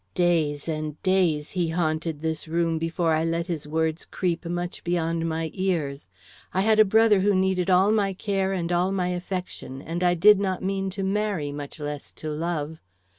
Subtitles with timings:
[0.15, 5.29] Days and days he haunted this room before I let his words creep much beyond
[5.29, 6.07] my ears.
[6.55, 10.15] I had a brother who needed all my care and all my affection, and I
[10.15, 12.81] did not mean to marry, much less to love.